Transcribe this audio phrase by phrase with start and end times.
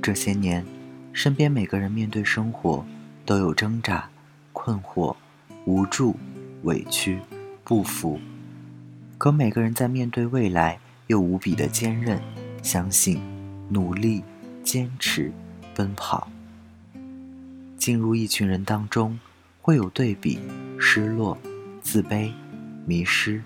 [0.00, 0.64] 这些年，
[1.12, 2.84] 身边每个人面对生活
[3.24, 4.08] 都有挣扎、
[4.52, 5.14] 困惑、
[5.64, 6.16] 无助、
[6.62, 7.18] 委屈、
[7.64, 8.20] 不服，
[9.18, 12.20] 可每个人在面对未来又无比的坚韧、
[12.62, 13.20] 相信、
[13.68, 14.24] 努力、
[14.64, 15.32] 坚持、
[15.74, 16.28] 奔跑。
[17.76, 19.18] 进入一群人当中，
[19.60, 20.38] 会有对比、
[20.78, 21.36] 失落、
[21.80, 22.32] 自卑、
[22.86, 23.42] 迷失，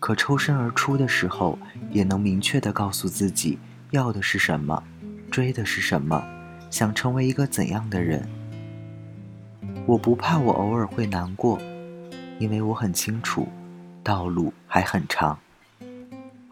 [0.00, 1.58] 可抽身而出的时候，
[1.90, 3.58] 也能明确的告诉自己
[3.90, 4.82] 要的是什么。
[5.30, 6.22] 追的是什么？
[6.70, 8.28] 想成为一个怎样的人？
[9.86, 11.58] 我不怕我偶尔会难过，
[12.38, 13.48] 因为我很清楚，
[14.02, 15.38] 道路还很长。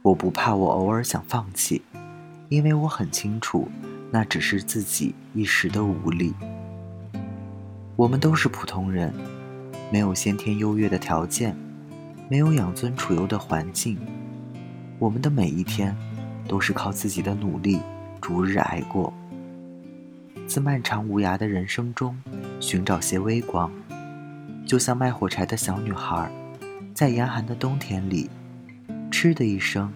[0.03, 1.83] 我不怕我偶尔想放弃，
[2.49, 3.69] 因为我很清楚，
[4.11, 6.33] 那只是自己一时的无力。
[7.97, 9.13] 我们都是普通人，
[9.91, 11.57] 没有先天优越的条件，
[12.31, 13.99] 没有养尊处优的环境，
[14.99, 15.95] 我们的每一天，
[16.49, 17.81] 都是靠自己的努力。
[18.21, 19.13] 逐日挨过，
[20.47, 22.17] 自漫长无涯的人生中
[22.61, 23.71] 寻找些微光，
[24.67, 26.31] 就像卖火柴的小女孩，
[26.95, 28.29] 在严寒的冬天里，
[29.11, 29.93] 嗤的一声，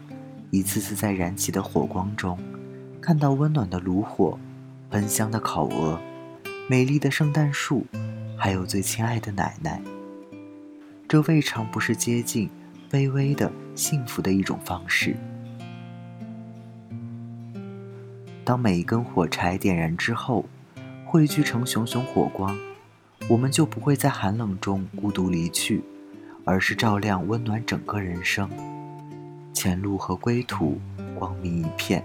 [0.51, 2.39] 一次次在燃起的火光中，
[3.01, 4.39] 看到温暖的炉火，
[4.91, 6.01] 喷香的烤鹅，
[6.69, 7.85] 美丽的圣诞树，
[8.37, 9.81] 还有最亲爱的奶奶。
[11.09, 12.49] 这未尝不是接近
[12.89, 15.17] 卑微的幸福的一种方式。
[18.51, 20.45] 当每一根火柴点燃之后，
[21.07, 22.59] 汇聚成熊熊火光，
[23.29, 25.85] 我们就不会在寒冷中孤独离去，
[26.45, 28.51] 而是照亮温暖整个人生，
[29.53, 30.81] 前路和归途
[31.15, 32.05] 光明一片。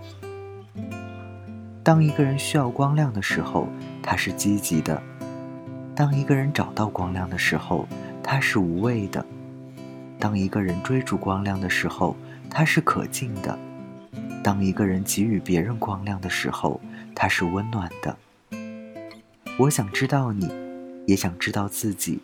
[1.83, 3.67] 当一个人需要光亮的时候，
[4.03, 5.01] 他是积极的；
[5.95, 7.87] 当一个人找到光亮的时候，
[8.21, 9.25] 他是无畏的；
[10.19, 12.15] 当一个人追逐光亮的时候，
[12.51, 13.57] 他是可敬的。
[14.45, 16.79] 当一个人给予别人光亮的时候，
[17.15, 18.15] 他是温暖的。
[19.57, 20.47] 我想知道你，
[21.07, 22.19] 也想知道自己，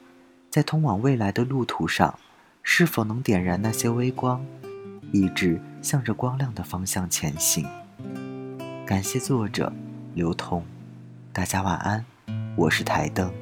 [0.51, 2.19] 在通往未来的路途上，
[2.61, 4.45] 是否能点燃那些微光，
[5.11, 7.65] 一直向着光亮的方向前行。
[8.85, 9.73] 感谢作者
[10.13, 10.63] 刘同，
[11.33, 12.05] 大家晚安，
[12.55, 13.33] 我是台灯。